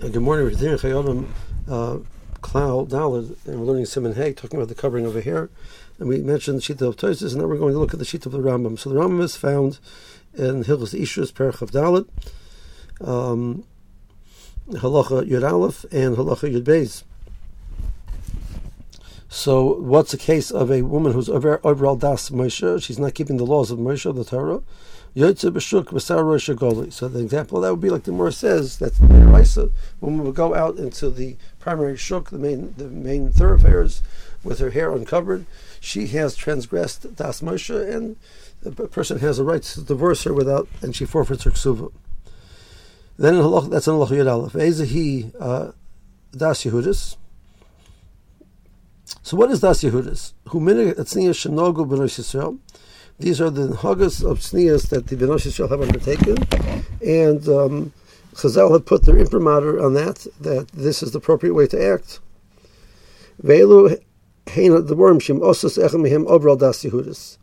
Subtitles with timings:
[0.00, 1.98] Good morning, we're here uh,
[2.40, 5.50] Klal Dalad, and we're learning Siman Hay, talking about the covering over here.
[5.98, 8.04] And we mentioned the Shita of Tosis, and now we're going to look at the
[8.04, 8.78] Shita of the Rambam.
[8.78, 9.80] So the Rambam is found
[10.34, 12.06] in Hilchos Ishus, Perach of Dalad,
[13.00, 13.64] um,
[14.70, 17.02] Halacha Yud Aleph, and Halacha Yud Beis.
[19.30, 22.82] So, what's the case of a woman who's over, overall das Moshe?
[22.82, 24.62] She's not keeping the laws of Moshe, the Torah.
[25.14, 29.26] Yotze b'shuk rosh So the example that would be like the Gemara says that the
[29.26, 29.70] Raisa
[30.00, 34.00] woman would go out into the primary shuk, the main the main thoroughfares,
[34.42, 35.44] with her hair uncovered.
[35.80, 38.16] She has transgressed das Moshe, and
[38.62, 41.92] the person has a right to divorce her without, and she forfeits her ksuva.
[43.18, 44.52] Then in halach, that's in halach yud aleph.
[44.52, 45.72] Ezehi uh,
[46.32, 47.16] das Yehudis.
[49.22, 50.32] So what is das Yehudis?
[53.20, 56.36] These are the hagas of sneas that the Benosh Yisrael have undertaken,
[57.04, 57.92] and um,
[58.34, 62.20] Chazal have put their imprimatur on that, that this is the appropriate way to act.
[63.38, 63.66] The
[64.96, 67.38] worm shim osus echem obral das Yehudis.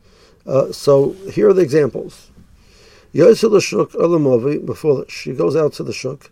[0.46, 2.32] Uh, so here are the examples.
[3.14, 6.32] Yosel shuk alamovi before she goes out to the shuk,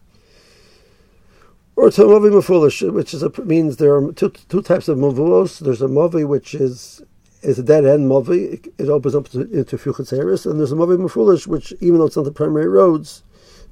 [1.76, 5.60] or to movi mafulish, which is a, means there are two, two types of mavuos.
[5.60, 7.02] There's a movi which is
[7.42, 8.54] is a dead end movi.
[8.54, 12.06] It, it opens up to, into Fuchatzeris, and there's a movi mafulish, which even though
[12.06, 13.24] it's not the primary roads,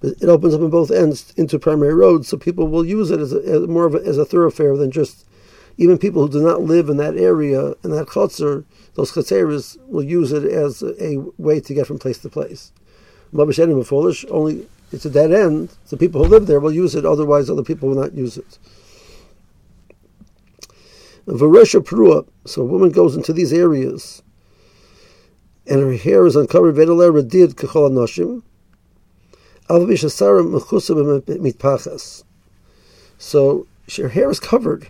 [0.02, 3.34] it opens up on both ends into primary roads, so people will use it as,
[3.34, 5.26] a, as more of a, as a thoroughfare than just
[5.78, 8.66] even people who do not live in that area in that chotzer.
[8.96, 12.72] Those chatzeris will use it as a, a, way to get from place to place.
[13.34, 15.76] Mavish mafulish only it's a dead end.
[15.90, 17.06] The people who live there will use it.
[17.06, 18.60] Otherwise, other people will not use it.
[21.28, 24.24] Varesha Perua, so a woman goes into these areas
[25.68, 28.44] and her hair is uncovered, Vedalera did Kachol Anoshim.
[33.18, 34.88] So her hair is covered.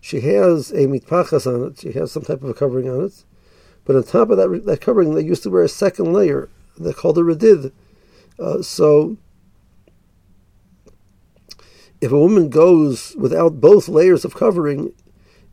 [0.00, 1.80] She has a mitpachas on it.
[1.80, 3.24] She has some type of a covering on it.
[3.84, 6.48] But on top of that, that covering, they used to wear a second layer.
[6.78, 7.70] They called a redid.
[8.38, 9.16] Uh, so
[12.00, 14.92] if a woman goes without both layers of covering,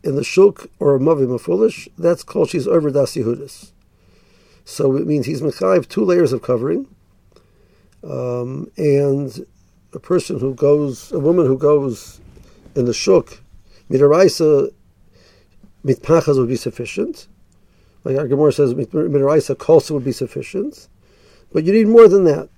[0.04, 3.72] in the shuk or a mavi that's called she's over das Yehudis.
[4.66, 6.88] So it means he's mechayiv two layers of covering,
[8.04, 9.46] um, and
[9.94, 12.22] a person who goes, a woman who goes
[12.76, 13.42] in the shuk,
[13.90, 14.72] midaraisa
[15.84, 17.28] mitpachas would be sufficient.
[18.04, 20.88] Like our Gemara says, midaraisa kolsa would be sufficient,
[21.52, 22.50] but you need more than that.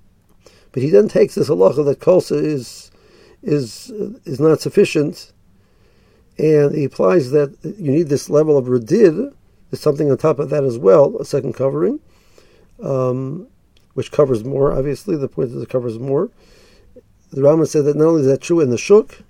[0.72, 2.90] But he then takes this halacha that kolsa is
[3.42, 3.90] is
[4.24, 5.32] is not sufficient
[6.38, 9.34] and he applies that you need this level of redid,
[9.70, 12.00] there's something on top of that as well, a second covering,
[12.82, 13.46] um,
[13.94, 15.16] which covers more, obviously.
[15.16, 16.30] The point is it covers more.
[17.30, 19.22] The Rama said that not only is that true in the Shuk,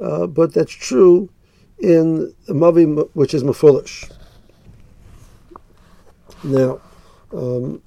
[0.00, 1.30] uh, but that's true
[1.78, 4.10] in the Mavi, which is Mafulish.
[6.44, 6.80] Now,
[7.32, 7.82] um,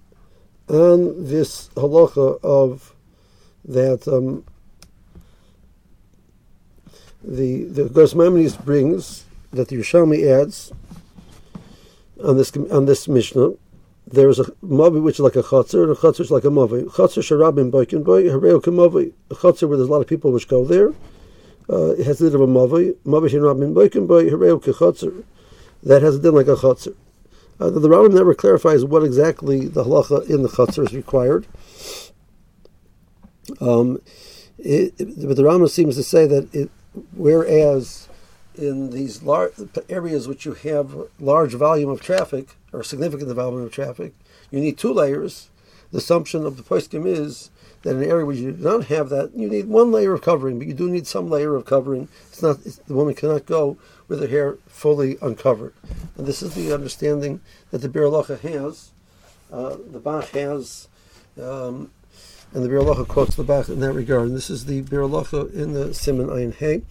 [0.72, 2.96] on this halacha of
[3.66, 4.46] that um,
[7.24, 10.72] the the Gosmamides brings that the Yerushalmi adds
[12.24, 13.52] on this on this Mishnah.
[14.08, 16.48] There is a mavi which is like a chatzar, and a chatzar is like a
[16.48, 16.86] mavi.
[16.86, 19.14] Chatzar sharabim boikin boy, hareo kemavi.
[19.30, 20.94] A chatzar where there's a lot of people which go there.
[21.70, 22.96] Uh, it has a little of a mavi.
[23.06, 25.24] Mavi sharabim boikin boy, hareo kechatzar.
[25.84, 26.96] That has a din like a chatzar.
[27.62, 31.46] Uh, the, Rambam never clarifies what exactly the halacha in the chatzar is required.
[33.60, 34.02] Um,
[34.58, 36.72] it, it, but the Rambam seems to say that it,
[37.16, 38.10] Whereas
[38.56, 39.54] in these large
[39.88, 44.14] areas which you have large volume of traffic or significant volume of traffic,
[44.50, 45.50] you need two layers.
[45.92, 47.50] The assumption of the poskim is
[47.82, 50.22] that in an area where you do not have that, you need one layer of
[50.22, 52.08] covering, but you do need some layer of covering.
[52.30, 55.74] It's not it's, the woman cannot go with her hair fully uncovered,
[56.18, 57.42] and this is the understanding
[57.72, 58.92] that the Biur has.
[59.52, 60.88] Uh, the Bach has
[61.42, 61.92] um,
[62.54, 64.28] and the Biur quotes the Bach in that regard.
[64.28, 66.82] And this is the Biur in the Siman Ayin Hey,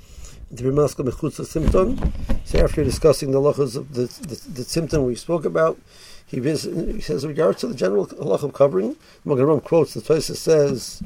[0.50, 2.12] the Rimaska Mechutza Simton.
[2.44, 5.78] So after discussing the halachas of the, the, the we spoke about,
[6.30, 8.94] he, he says, regards to the general halacha of covering,
[9.24, 11.02] Magen quotes, the Tosa says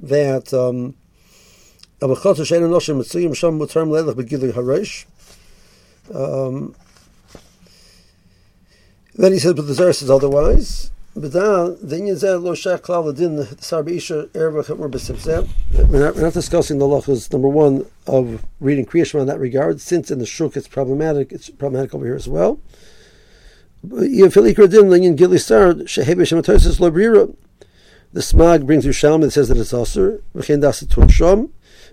[0.00, 0.94] that um,
[6.12, 6.74] um,
[9.14, 10.90] then he says, but the Zara says otherwise.
[15.88, 19.80] We're not, we're not discussing the lachas number one of reading Kriyashma in that regard,
[19.80, 21.30] since in the shuk it's problematic.
[21.30, 22.58] It's problematic over here as well.
[23.86, 23.98] The
[28.14, 30.20] smag brings you Shalom that says that it's also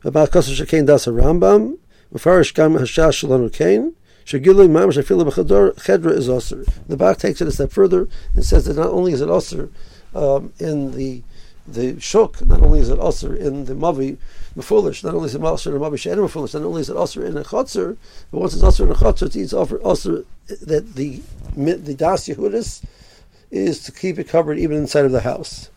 [0.04, 1.78] About Kosher Shekain Das Rambam,
[2.14, 3.94] Mefarish Gam Hashash Shalom Kain,
[4.26, 6.66] Shagilui Mamash Afila B'Chador Chedra is Osir.
[6.88, 9.70] The Bach takes it a step further and says that not only is it Osir
[10.16, 11.24] um, in the
[11.68, 14.18] the shuk, not only is it Osir in the Mavi
[14.56, 17.26] Mefulish, not only is it in the Mavi She'en Mefulish, not only is it Osir
[17.26, 17.96] in a Chotzer,
[18.32, 21.22] but once it's Osir in a Chotzer, it's Osir that the
[21.56, 22.84] the Das Yehudis
[23.50, 25.70] is to keep it covered even inside of the house.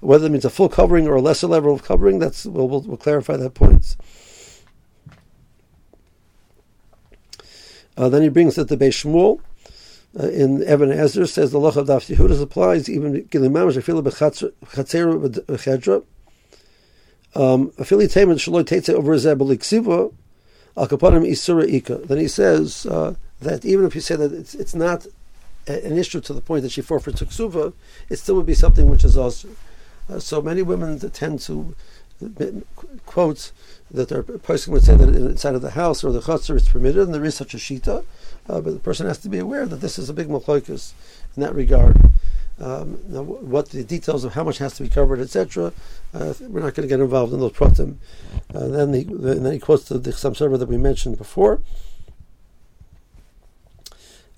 [0.00, 2.82] Whether it means a full covering or a lesser level of covering, that's we'll, we'll,
[2.82, 3.96] we'll clarify that point.
[7.96, 9.40] Uh, then he brings it to Beis Shmuel.
[10.18, 14.52] Uh, in Evan Ezra says the Loch of Daf Yehudas applies even Gilimam Shafila B'Chatzer
[14.62, 16.04] B'Chedra.
[17.34, 17.72] Um.
[17.76, 17.86] Then
[22.18, 25.06] he says uh, that even if you say that it's, it's not
[25.66, 27.72] an issue to the point that she forfeits ksuva,
[28.08, 29.48] it still would be something which is also.
[30.08, 31.74] Uh, so many women tend to
[33.06, 33.52] quote
[33.90, 37.02] that their person would say that inside of the house or the chutzner it's permitted,
[37.02, 38.04] and there is such a shita,
[38.48, 40.92] uh, but the person has to be aware that this is a big machloikus
[41.36, 41.96] in that regard.
[42.60, 45.72] Um, now, what the details of how much has to be covered, etc.,
[46.12, 47.96] uh, we're not going to get involved in those pratim.
[48.52, 51.60] Uh, then, he, then he quotes the, the server that we mentioned before.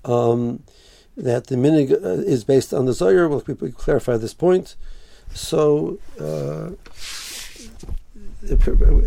[0.05, 0.63] Um,
[1.17, 3.27] that the minig uh, is based on the Zohar.
[3.27, 3.41] We'll
[3.71, 4.75] clarify this point.
[5.33, 6.71] So uh,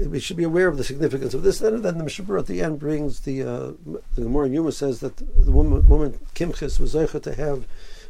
[0.06, 1.58] we should be aware of the significance of this.
[1.58, 3.72] Then, then the Mishabur at the end brings the uh,
[4.14, 7.66] the Gemara Yuma says that the woman, woman Kimchis was zeicha to have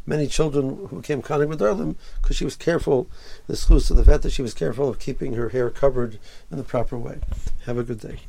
[0.07, 3.09] many children who became with Darlim because she was careful,
[3.47, 6.19] the schus of the fact that she was careful of keeping her hair covered
[6.51, 7.19] in the proper way.
[7.67, 8.21] Have a good day.